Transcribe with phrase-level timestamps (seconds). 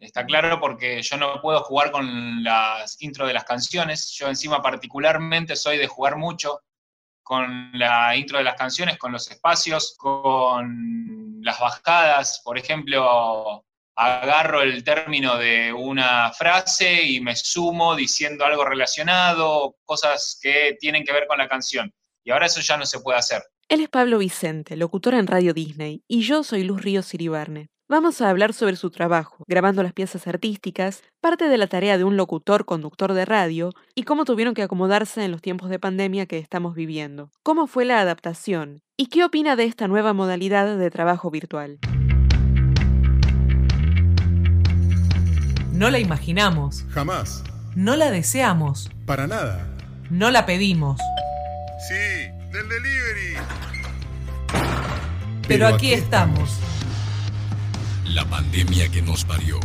[0.00, 4.10] Está claro porque yo no puedo jugar con las intro de las canciones.
[4.12, 6.62] Yo encima particularmente soy de jugar mucho
[7.22, 12.40] con la intro de las canciones, con los espacios, con las bajadas.
[12.42, 20.40] Por ejemplo, agarro el término de una frase y me sumo diciendo algo relacionado, cosas
[20.42, 21.92] que tienen que ver con la canción.
[22.24, 23.42] Y ahora eso ya no se puede hacer.
[23.68, 27.68] Él es Pablo Vicente, locutor en Radio Disney, y yo soy Luz Ríos Iribarne.
[27.90, 32.04] Vamos a hablar sobre su trabajo, grabando las piezas artísticas, parte de la tarea de
[32.04, 36.26] un locutor conductor de radio y cómo tuvieron que acomodarse en los tiempos de pandemia
[36.26, 37.32] que estamos viviendo.
[37.42, 38.84] ¿Cómo fue la adaptación?
[38.96, 41.80] ¿Y qué opina de esta nueva modalidad de trabajo virtual?
[45.72, 46.84] No la imaginamos.
[46.90, 47.42] Jamás.
[47.74, 48.88] No la deseamos.
[49.04, 49.66] Para nada.
[50.10, 51.00] No la pedimos.
[51.88, 53.34] Sí, del delivery.
[55.48, 56.60] Pero, aquí, estamos.
[58.14, 59.60] La pandemia que nos parió.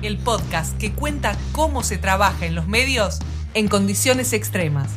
[0.00, 3.18] El podcast que cuenta cómo se trabaja en los medios
[3.52, 4.94] en condiciones extremas.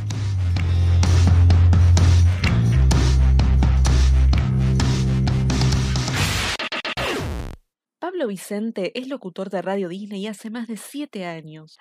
[7.99, 11.77] Pablo Vicente es locutor de Radio Disney hace más de siete años.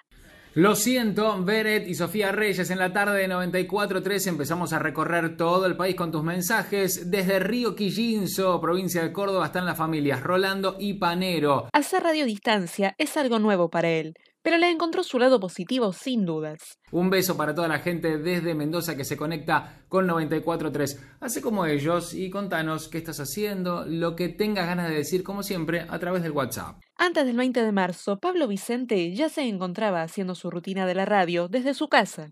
[0.57, 5.67] Lo siento, Beret y Sofía Reyes, en la tarde de 94.3 empezamos a recorrer todo
[5.67, 7.11] el país con tus mensajes.
[7.11, 11.69] Desde Río Quillinzo, provincia de Córdoba, están las familias Rolando y Panero.
[11.73, 14.15] Hacer radio distancia es algo nuevo para él,
[14.45, 16.79] pero le encontró su lado positivo sin dudas.
[16.93, 21.01] Un beso para toda la gente desde Mendoza que se conecta con 94.3.
[21.21, 25.43] Hace como ellos y contanos qué estás haciendo, lo que tengas ganas de decir como
[25.43, 26.77] siempre a través del WhatsApp.
[26.97, 31.07] Antes del 20 de marzo, Pablo Vicente ya se encontraba haciendo su rutina de la
[31.07, 32.31] radio desde su casa.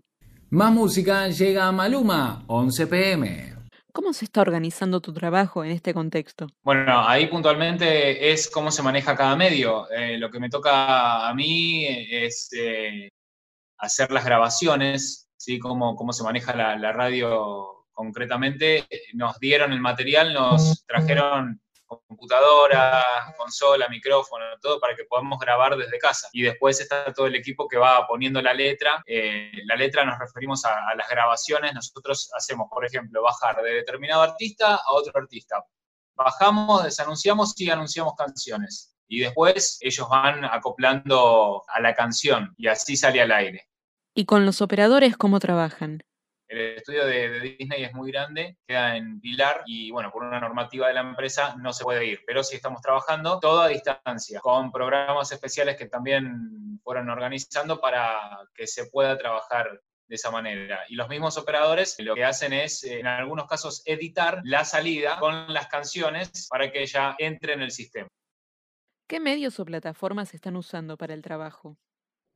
[0.51, 3.62] Más música llega a Maluma, 11 pm.
[3.93, 6.47] ¿Cómo se está organizando tu trabajo en este contexto?
[6.63, 9.87] Bueno, ahí puntualmente es cómo se maneja cada medio.
[9.91, 13.09] Eh, lo que me toca a mí es eh,
[13.77, 15.59] hacer las grabaciones, ¿sí?
[15.59, 18.87] cómo, cómo se maneja la, la radio concretamente.
[19.13, 21.61] Nos dieron el material, nos trajeron
[22.07, 26.29] computadora, consola, micrófono, todo para que podamos grabar desde casa.
[26.31, 29.03] Y después está todo el equipo que va poniendo la letra.
[29.05, 31.73] Eh, la letra nos referimos a, las grabaciones.
[31.73, 35.63] Nosotros hacemos, por ejemplo, bajar de determinado artista a otro artista.
[36.15, 38.95] Bajamos, desanunciamos y anunciamos canciones.
[39.07, 43.67] Y después ellos van acoplando a la canción y así sale al aire.
[44.15, 46.03] ¿Y con los operadores cómo trabajan?
[46.53, 50.87] El estudio de, Disney es muy grande, queda en Pilar y bueno, por una normativa
[50.87, 54.71] de la empresa no se puede ir, pero sí estamos trabajando todo a distancia, con
[54.71, 60.81] programas especiales que también fueron organizando para que se pueda trabajar de esa manera.
[60.89, 65.51] Y los mismos operadores lo que hacen es, en algunos casos, editar la salida con
[65.51, 68.09] las canciones para que ella entre en el sistema.
[69.07, 71.79] ¿Qué medios o plataformas están usando para el trabajo?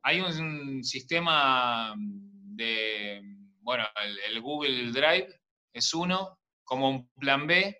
[0.02, 3.22] Hay un sistema de
[3.68, 3.84] bueno,
[4.26, 5.28] el, Google Drive
[5.74, 7.78] es uno, como un plan B,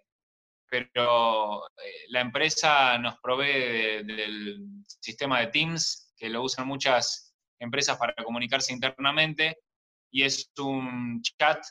[0.69, 7.97] pero eh, la empresa nos provee del sistema de Teams, que lo usan muchas empresas
[7.97, 9.61] para comunicarse internamente,
[10.11, 11.65] y es un chat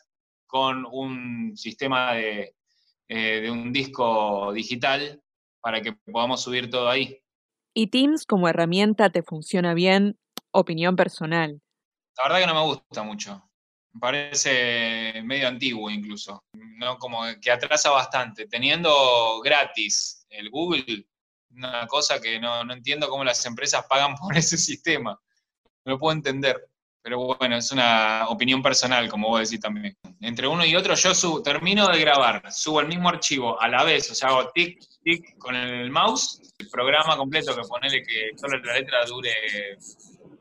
[0.47, 2.55] con un sistema de,
[3.09, 5.21] eh, de un disco digital
[5.61, 7.21] para que podamos subir todo ahí.
[7.75, 10.17] ¿Y Teams como herramienta te funciona bien?
[10.49, 11.61] Opinión personal.
[12.17, 13.47] La verdad que no me gusta mucho
[13.99, 16.97] parece medio antiguo incluso, ¿no?
[16.97, 18.47] Como que atrasa bastante.
[18.47, 21.05] Teniendo gratis el Google,
[21.51, 25.19] una cosa que no, entiendo cómo las empresas pagan por ese sistema.
[25.85, 26.69] No lo puedo entender.
[27.01, 29.97] Pero bueno, es una opinión personal, como vos decís también.
[30.19, 33.85] Entre uno y otro, yo subo, termino de grabar, subo el mismo archivo a la
[33.85, 38.31] vez, o sea, hago tic, tic con el mouse, el programa completo que ponele que
[38.35, 39.31] solo la letra dure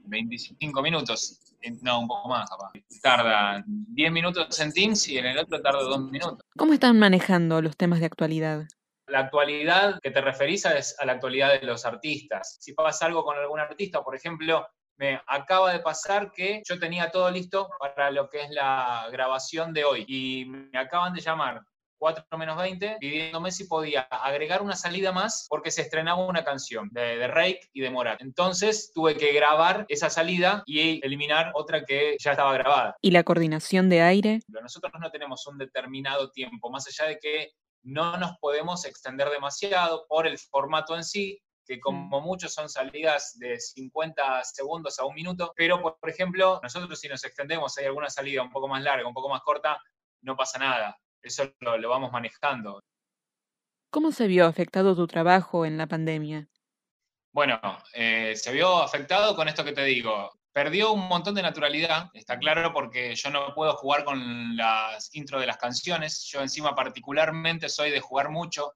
[0.07, 1.47] 25 minutos
[1.83, 2.73] no, un poco más, capaz.
[3.03, 6.39] Tarda 10 minutos en Teams y en el otro tarda 2 minutos.
[6.57, 8.67] ¿Cómo están manejando los temas de actualidad?
[9.09, 12.59] La actualidad que te referís es a la actualidad de los artistas.
[12.61, 14.67] Si pasa algo con algún artista, por ejemplo,
[14.97, 19.73] me acaba de pasar que yo tenía todo listo para lo que es la grabación
[19.73, 21.63] de hoy y me acaban de llamar
[21.99, 26.89] 4 menos 20, pidiéndome si podía agregar una salida más porque se estrenaba una canción
[26.93, 28.21] de, de Rake y de Morat.
[28.21, 32.97] Entonces tuve que grabar esa salida y eliminar otra que ya estaba grabada.
[33.01, 34.41] ¿Y la coordinación de aire?
[34.49, 37.53] Nosotros no tenemos un determinado tiempo, más allá de que
[37.83, 43.37] no nos podemos extender demasiado por el formato en sí, que como mucho son salidas
[43.39, 48.11] de 50 segundos a un minuto, pero por, ejemplo, nosotros si nos extendemos, hay alguna
[48.11, 49.81] salida un poco más larga, un poco más corta,
[50.23, 52.83] no pasa nada eso lo, vamos manejando.
[53.91, 56.49] ¿Cómo se vio afectado tu trabajo en la pandemia?
[57.33, 57.61] Bueno,
[57.93, 60.33] eh, se vio afectado con esto que te digo.
[60.53, 65.39] Perdió un montón de naturalidad, está claro, porque yo no puedo jugar con las intro
[65.39, 66.25] de las canciones.
[66.25, 68.75] Yo encima particularmente soy de jugar mucho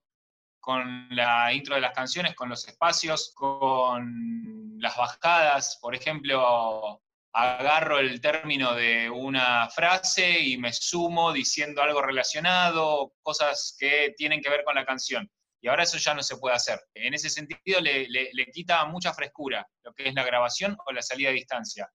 [0.61, 5.79] con la intro de las canciones, con los espacios, con las bajadas.
[5.81, 7.01] Por ejemplo,
[7.33, 14.41] agarro el término de una frase y me sumo diciendo algo relacionado, cosas que tienen
[14.41, 15.31] que ver con la canción.
[15.63, 16.81] Y ahora eso ya no se puede hacer.
[16.95, 18.07] En ese sentido le,
[18.53, 21.89] quita mucha frescura lo que es la grabación o la salida a distancia.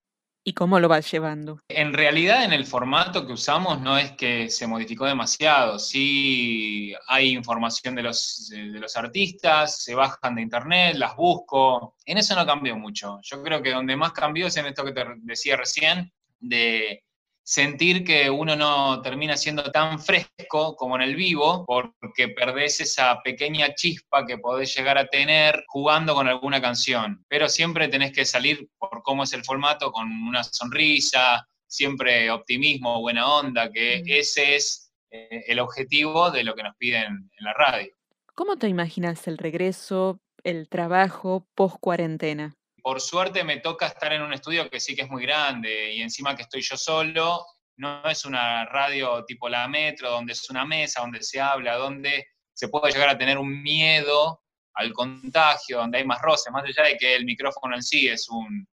[0.47, 1.59] ¿Y cómo lo vas llevando?
[1.67, 5.79] En realidad en el formato que usamos no es que se modificó demasiado.
[5.79, 11.95] Sí hay información de los, de los artistas, se bajan de internet, las busco.
[12.05, 13.17] En eso no cambió mucho.
[13.23, 17.03] Yo creo que donde más cambió es en esto que te decía recién, de
[17.45, 23.21] sentir que uno no termina siendo tan fresco como en el vivo, porque perdés esa
[23.23, 27.23] pequeña chispa que podés llegar a tener jugando con alguna canción.
[27.27, 32.99] Pero siempre tenés que salir por cómo es el formato, con una sonrisa, siempre optimismo,
[32.99, 37.53] buena onda, que ese es eh, el objetivo de lo que nos piden en la
[37.53, 37.93] radio.
[38.33, 42.53] ¿Cómo te imaginas el regreso, el trabajo post cuarentena?
[42.85, 46.03] por suerte me toca estar en un estudio que sí que es muy grande y
[46.03, 47.43] encima que estoy yo solo,
[47.77, 52.27] no es una radio tipo la metro, donde es una mesa, donde se habla, donde
[52.53, 54.43] se puede llegar a tener un miedo
[54.75, 58.29] al contagio, donde hay más roces, más allá de que el micrófono en sí es
[58.29, 58.67] un,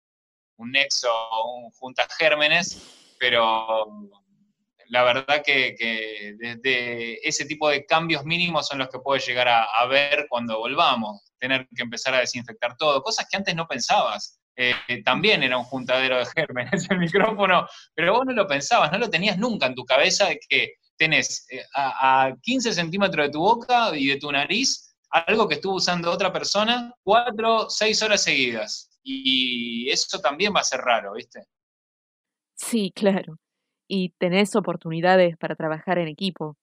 [0.61, 1.09] un nexo,
[1.47, 3.87] un junta gérmenes, pero
[4.89, 9.87] la verdad que, desde ese tipo de cambios mínimos son los que puedes llegar a,
[9.87, 14.39] ver cuando volvamos, tener que empezar a desinfectar todo, cosas que antes no pensabas.
[14.57, 14.75] Eh,
[15.05, 19.09] también era un juntadero de gérmenes el micrófono, pero vos no lo pensabas, no lo
[19.09, 23.41] tenías nunca en tu cabeza de que tenés eh, a, a 15 centímetros de tu
[23.41, 28.90] boca y de tu nariz algo que estuvo usando otra persona cuatro, seis horas seguidas.
[29.03, 31.47] Y eso también va a ser raro, ¿viste?
[32.55, 33.39] Sí, claro
[33.91, 36.57] y tenés oportunidades para trabajar en equipo.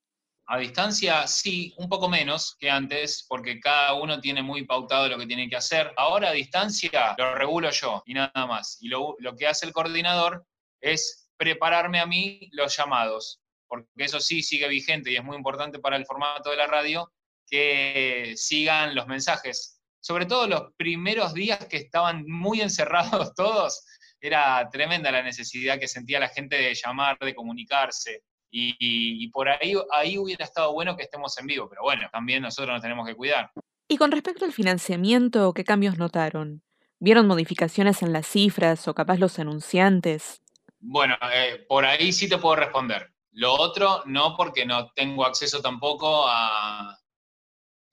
[0.45, 5.17] A distancia sí, un poco menos que antes, porque cada uno tiene muy pautado lo
[5.17, 5.91] que tiene que hacer.
[5.97, 8.77] Ahora a distancia lo regulo yo y nada más.
[8.79, 10.45] Y lo, lo que hace el coordinador
[10.79, 15.79] es prepararme a mí los llamados, porque eso sí sigue vigente y es muy importante
[15.79, 17.11] para el formato de la radio,
[17.45, 19.76] que sigan los mensajes.
[19.99, 23.85] Sobre todo los primeros días que estaban muy encerrados todos,
[24.19, 28.23] era tremenda la necesidad que sentía la gente de llamar, de comunicarse.
[28.49, 32.73] Y, por ahí, ahí hubiera estado bueno que estemos en vivo, pero bueno, también nosotros
[32.73, 33.51] nos tenemos que cuidar.
[33.87, 36.63] Y con respecto al financiamiento, ¿qué cambios notaron?
[36.99, 40.41] ¿Vieron modificaciones en las cifras o capaz los anunciantes?
[40.79, 43.13] Bueno, eh, por ahí sí te puedo responder.
[43.31, 46.97] Lo otro, no, porque no tengo acceso tampoco a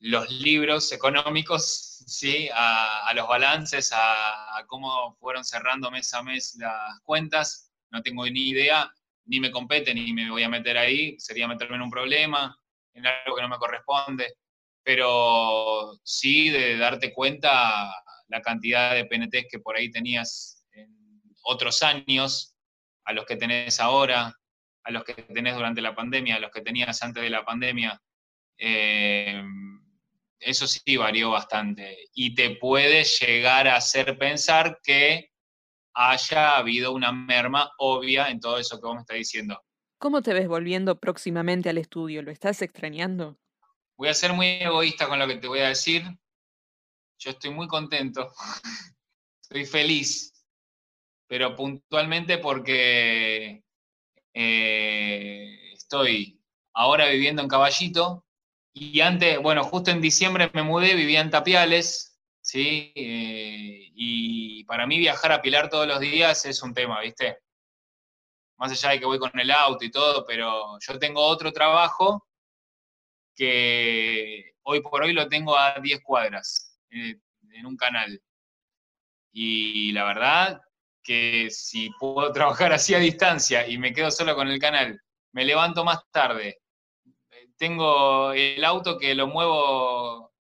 [0.00, 2.48] los libros económicos ¿sí?
[2.52, 7.72] a, los balances, a, cómo fueron cerrando mes a mes las cuentas.
[7.90, 8.92] No tengo ni idea,
[9.26, 11.18] ni me compete, ni me voy a meter ahí.
[11.18, 12.56] Sería meterme en un problema,
[12.92, 14.34] en algo que no me corresponde.
[14.82, 17.94] Pero sí de darte cuenta
[18.28, 22.54] la cantidad de PNTs que por ahí tenías en otros años,
[23.04, 24.34] a los que tenés ahora,
[24.82, 28.00] a los que tenés durante la pandemia, a los que tenías antes de la pandemia.
[28.58, 29.42] Eh,
[30.44, 35.30] eso sí varió bastante y te puede llegar a hacer pensar que
[35.94, 39.62] haya habido una merma obvia en todo eso que vos me estás diciendo.
[39.98, 42.22] ¿Cómo te ves volviendo próximamente al estudio?
[42.22, 43.38] ¿Lo estás extrañando?
[43.96, 46.04] Voy a ser muy egoísta con lo que te voy a decir.
[47.18, 48.30] Yo estoy muy contento,
[49.42, 50.34] estoy feliz,
[51.26, 53.62] pero puntualmente porque
[54.34, 56.40] eh, estoy
[56.74, 58.26] ahora viviendo en Caballito,
[58.74, 62.92] y antes, bueno, justo en diciembre me mudé, vivía en Tapiales, ¿sí?
[62.96, 67.38] Eh, y para mí viajar a Pilar todos los días es un tema, ¿viste?
[68.58, 72.26] Más allá de que voy con el auto y todo, pero yo tengo otro trabajo
[73.36, 77.16] que hoy por hoy lo tengo a 10 cuadras eh,
[77.52, 78.20] en un canal.
[79.32, 80.60] Y la verdad
[81.00, 85.00] que si puedo trabajar así a distancia y me quedo solo con el canal,
[85.32, 86.58] me levanto más tarde,
[87.56, 90.32] tengo el auto que lo muevo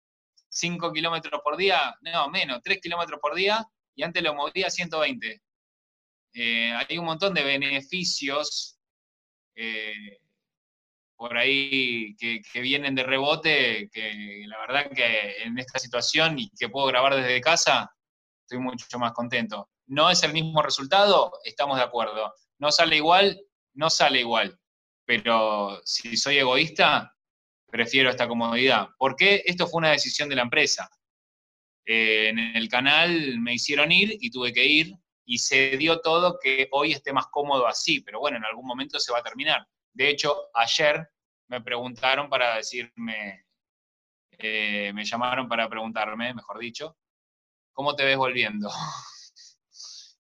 [0.50, 3.66] 5 kilómetros por día, no, menos, 3 kilómetros por día,
[3.96, 5.42] y antes lo movía 120.
[6.36, 8.78] Eh, hay un montón de beneficios
[9.56, 10.20] eh,
[11.16, 16.70] por ahí que, vienen de rebote, que la verdad que en esta situación y que
[16.70, 17.92] puedo grabar desde casa,
[18.42, 19.70] estoy mucho más contento.
[19.88, 22.34] No es el mismo resultado, estamos de acuerdo.
[22.58, 23.40] No sale igual,
[23.74, 24.60] no sale igual
[25.06, 27.16] pero si soy egoísta,
[27.70, 28.90] prefiero esta comodidad.
[28.98, 29.44] ¿Por qué?
[29.46, 30.90] Esto fue una decisión de la empresa.
[31.86, 34.94] eh, en el canal me hicieron ir y tuve que ir
[35.26, 39.00] y se dio todo que hoy esté más cómodo así, pero bueno, en algún momento
[39.00, 39.68] se va a terminar.
[39.94, 41.10] De hecho, ayer
[41.48, 43.46] me preguntaron para decirme,
[44.38, 46.98] eh, me llamaron para preguntarme, mejor dicho,
[47.74, 48.70] ¿cómo te ves volviendo?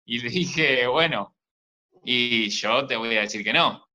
[0.05, 1.35] Y dije, bueno,
[2.03, 3.87] y yo te voy a decir que no.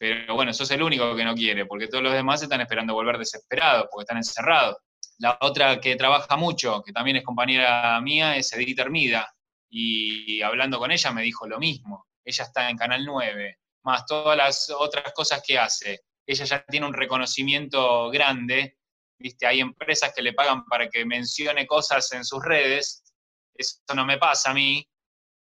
[0.00, 3.18] Pero bueno, sos el único que no quiere, porque todos los demás están esperando volver
[3.18, 4.78] desesperados, porque están encerrados.
[5.18, 9.30] La otra que trabaja mucho, que también es compañera mía, es Edith Hermida.
[9.68, 12.06] Y hablando con ella me dijo lo mismo.
[12.24, 16.00] Ella está en Canal 9, más todas las otras cosas que hace.
[16.26, 18.78] Ella ya tiene un reconocimiento grande.
[19.18, 19.46] ¿Viste?
[19.46, 23.04] Hay empresas que le pagan para que mencione cosas en sus redes.
[23.54, 24.88] Eso no me pasa a mí,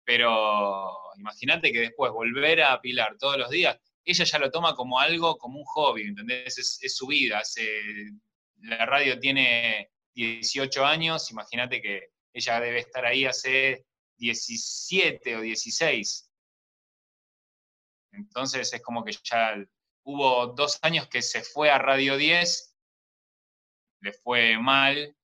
[0.02, 5.00] pero imagínate que después volver a apilar todos los días, ella ya lo toma como
[5.00, 6.58] algo, como un hobby, ¿entendés?
[6.58, 7.42] Es, su vida.
[8.62, 13.84] la radio tiene 18 años, imagínate que ella debe estar ahí hace
[14.18, 16.30] 17 o 16.
[18.12, 19.56] Entonces es como que ya
[20.04, 22.76] hubo dos años que se fue a Radio 10,
[24.02, 25.16] le fue mal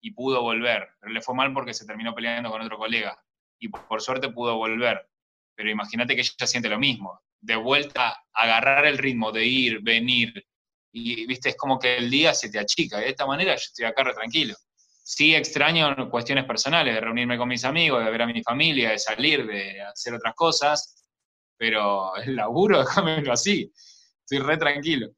[0.00, 3.22] y pudo volver, pero le fue mal porque se terminó peleando con otro colega
[3.58, 5.08] y por suerte pudo volver.
[5.54, 9.80] Pero imagínate que ella siente lo mismo, de vuelta a agarrar el ritmo de ir,
[9.82, 10.46] venir,
[10.92, 13.84] y viste, es como que el día se te achica, de esta manera yo estoy
[13.84, 14.54] acá re tranquilo.
[15.02, 18.98] Sí extraño cuestiones personales, de reunirme con mis amigos, de ver a mi familia, de
[18.98, 21.04] salir, de hacer otras cosas,
[21.56, 23.72] pero el laburo, déjamelo así,
[24.20, 25.08] estoy re tranquilo.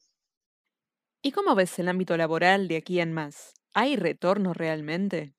[1.22, 3.54] ¿Y cómo ves el ámbito laboral de aquí en más?
[3.74, 5.34] ¿Hay retorno realmente?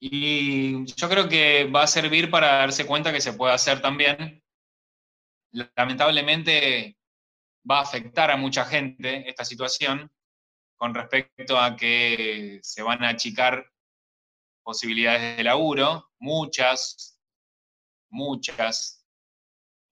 [0.00, 4.42] Y yo creo que va a servir para darse cuenta que se puede hacer también.
[5.52, 6.96] Lamentablemente
[7.68, 10.10] va a afectar a mucha gente esta situación
[10.76, 13.64] con respecto a que se van a achicar
[14.62, 17.18] posibilidades de laburo, muchas,
[18.10, 19.04] muchas.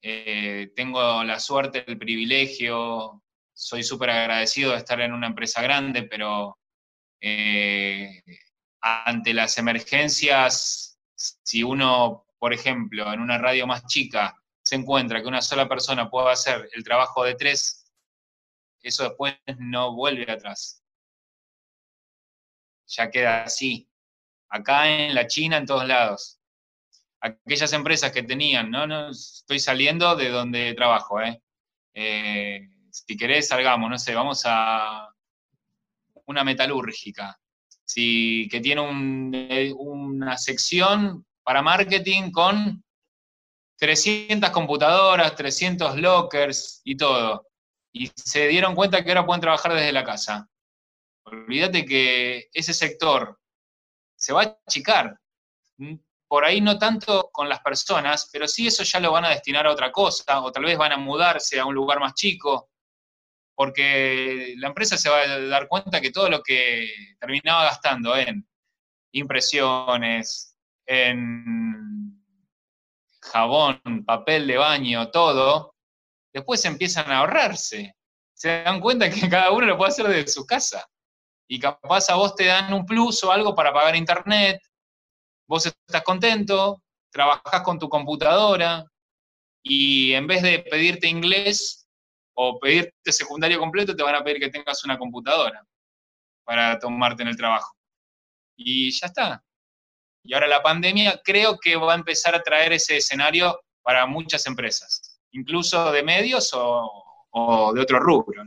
[0.02, 3.22] Eh, tengo la suerte, el privilegio,
[3.52, 6.58] soy súper agradecido de estar en una empresa grande, pero
[7.20, 8.22] eh,
[8.80, 15.28] ante las emergencias, si uno, por ejemplo, en una radio más chica, se encuentra que
[15.28, 17.88] una sola persona pueda hacer el trabajo de tres,
[18.82, 20.82] eso después no vuelve atrás.
[22.88, 23.88] Ya queda así.
[24.48, 26.40] Acá en la China, en todos lados.
[27.20, 31.40] Aquellas empresas que tenían, no, no, estoy saliendo de donde trabajo, ¿eh?
[31.94, 35.08] eh si querés, salgamos, no sé, vamos a
[36.24, 37.38] una metalúrgica
[37.84, 38.82] si, que tiene
[39.32, 42.82] eh, una sección para marketing con
[43.78, 47.46] 300 computadoras, 300 lockers y todo.
[47.92, 50.48] Y se dieron cuenta que ahora pueden trabajar desde la casa.
[51.24, 53.38] Olvídate que ese sector
[54.16, 55.18] se va a achicar.
[56.28, 59.66] Por ahí no tanto con las personas, pero sí eso ya lo van a destinar
[59.66, 62.70] a otra cosa, o tal vez van a mudarse a un lugar más chico,
[63.54, 68.46] porque la empresa se va a dar cuenta que todo lo que terminaba gastando en
[69.12, 70.56] impresiones,
[70.86, 72.05] en
[73.32, 75.74] jabón, papel de baño, todo,
[76.32, 77.94] después empiezan a ahorrarse.
[78.34, 80.86] Se dan cuenta que cada uno lo puede hacer desde su casa.
[81.48, 84.60] Y capaz a vos te dan un plus o algo para pagar internet,
[85.48, 88.84] vos estás contento, trabajás con tu computadora
[89.62, 91.86] y en vez de pedirte inglés,
[92.36, 95.66] o pedirte secundario completo, te van a pedir que tengas una computadora
[96.44, 97.74] para tomarte en el trabajo.
[98.56, 99.45] Y ya está.
[100.26, 104.44] Y ahora la pandemia creo que va a empezar a traer ese escenario para muchas
[104.46, 108.42] empresas, incluso de medios o, de otro rubro.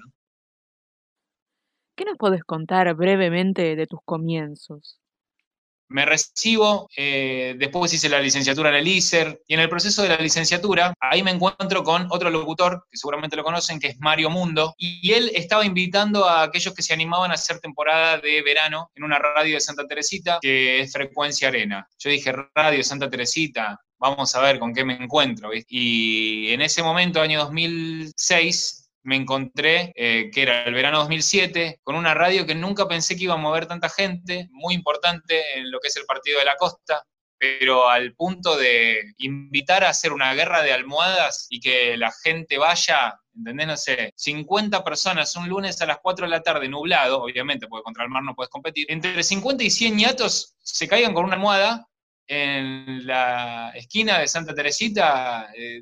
[1.96, 4.99] ¿Qué nos puedes contar brevemente de tus comienzos?
[5.90, 10.10] Me recibo, eh, después hice la licenciatura en el ISER, y en el proceso de
[10.10, 14.30] la licenciatura, ahí me encuentro con otro locutor, que seguramente lo conocen, que es Mario
[14.30, 18.90] Mundo, y él estaba invitando a aquellos que se animaban a hacer temporada de verano
[18.96, 21.88] en una radio de Santa Teresita, que es Frecuencia Arena.
[21.98, 25.52] Yo dije, Radio Santa Teresita, vamos a ver con qué me encuentro.
[25.68, 28.79] Y en ese momento, año 2006,
[29.10, 33.24] me encontré, eh, que era el verano 2007, con una radio que nunca pensé que
[33.24, 36.56] iba a mover tanta gente, muy importante en lo que es el partido de la
[36.58, 37.04] costa,
[37.40, 42.60] pero al punto de invitar a hacer una guerra de almohadas y que la gente
[42.60, 43.66] vaya, ¿entendés?
[43.66, 47.86] No sé, 50 personas un lunes a las 4 de la tarde, nublado, obviamente, porque
[47.86, 51.34] contra el mar no puedes competir, entre 50 y 100 ñatos se caigan con una
[51.34, 51.88] almohada
[52.32, 55.82] en la esquina de Santa Teresita, eh,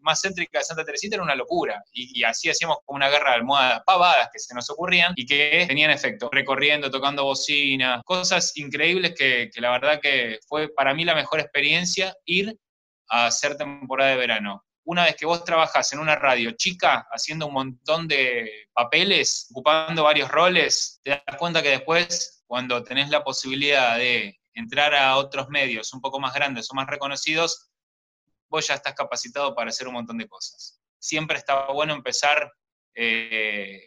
[0.00, 1.84] más céntrica de Santa Teresita, era una locura.
[1.92, 5.66] Y, así hacíamos como una guerra de almohadas pavadas que se nos ocurrían y que
[5.68, 11.04] tenían efecto, recorriendo, tocando bocina, cosas increíbles que, que la verdad que fue para mí
[11.04, 12.56] la mejor experiencia ir
[13.10, 14.64] a hacer temporada de verano.
[14.84, 20.04] Una vez que vos trabajas en una radio chica, haciendo un montón de papeles, ocupando
[20.04, 25.48] varios roles, te das cuenta que después, cuando tenés la posibilidad de entrar a otros
[25.48, 27.70] medios un poco más grandes o más reconocidos,
[28.48, 30.80] vos ya estás capacitado para hacer un montón de cosas.
[30.98, 32.52] Siempre está bueno empezar
[32.94, 33.82] eh,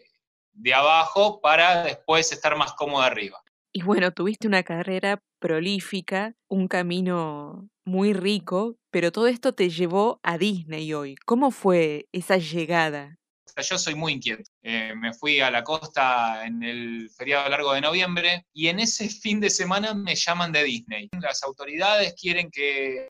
[0.52, 3.42] de abajo para después estar más cómodo arriba.
[3.72, 10.20] Y bueno, tuviste una carrera prolífica, un camino muy rico, pero todo esto te llevó
[10.24, 11.16] a Disney hoy.
[11.26, 13.20] ¿Cómo fue esa llegada?
[13.62, 14.44] Yo soy muy inquieto.
[14.62, 19.10] Eh, me fui a la costa en el feriado largo de noviembre y en ese
[19.10, 21.10] fin de semana me llaman de Disney.
[21.22, 23.10] Las autoridades quieren que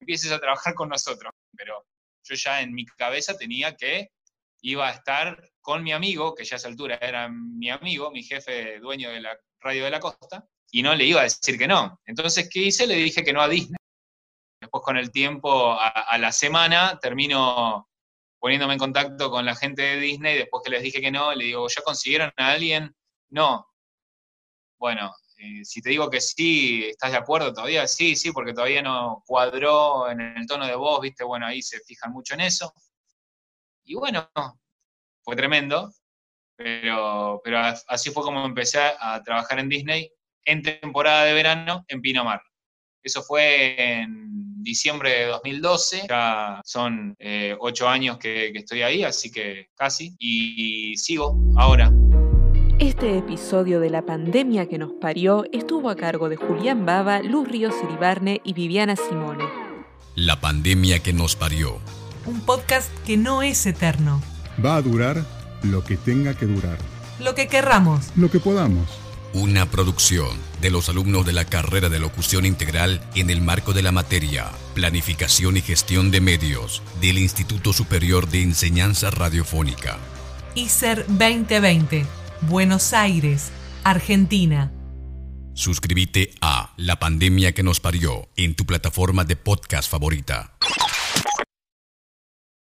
[0.00, 1.84] empieces a trabajar con nosotros, pero
[2.22, 4.10] yo ya en mi cabeza tenía que
[4.62, 8.22] iba a estar con mi amigo, que ya a esa altura era mi amigo, mi
[8.22, 11.68] jefe dueño de la radio de la costa, y no le iba a decir que
[11.68, 12.00] no.
[12.04, 12.86] Entonces, ¿qué hice?
[12.86, 13.76] Le dije que no a Disney.
[14.60, 17.88] Después con el tiempo, a, a la semana, termino
[18.38, 21.44] poniéndome en contacto con la gente de Disney, después que les dije que no, le
[21.46, 22.94] digo, ¿ya consiguieron a alguien?
[23.30, 23.66] No.
[24.78, 27.86] Bueno, eh, si te digo que sí, ¿estás de acuerdo todavía?
[27.86, 31.24] Sí, sí, porque todavía no cuadró en el tono de voz, ¿viste?
[31.24, 32.72] Bueno, ahí se fijan mucho en eso.
[33.84, 34.30] Y bueno,
[35.22, 35.92] fue tremendo,
[36.56, 40.10] pero, pero así fue como empecé a trabajar en Disney
[40.44, 42.42] en temporada de verano en Pinamar.
[43.02, 49.30] Eso fue en diciembre de 2012, ya son eh, ocho años que, estoy ahí, así
[49.30, 51.92] que casi, y sigo ahora.
[52.78, 57.48] Este episodio de la pandemia que nos parió estuvo a cargo de Julián Baba, Luz
[57.48, 59.44] Ríos Iribarne y Viviana Simone.
[60.14, 61.80] La pandemia que nos parió.
[62.26, 64.20] Un podcast que no es eterno.
[64.62, 65.24] Va a durar
[65.62, 66.78] lo que tenga que durar.
[67.18, 68.12] Lo que querramos.
[68.16, 69.05] Lo que podamos.
[69.38, 70.30] Una producción
[70.62, 74.46] de los alumnos de la carrera de locución integral en el marco de la materia
[74.74, 79.98] Planificación y Gestión de Medios del Instituto Superior de Enseñanza Radiofónica.
[80.54, 82.06] ICER 2020,
[82.48, 83.50] Buenos Aires,
[83.84, 84.72] Argentina.
[85.52, 90.56] Suscríbete a La Pandemia que nos parió en tu plataforma de podcast favorita.